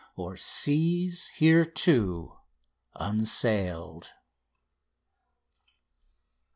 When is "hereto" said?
1.37-2.41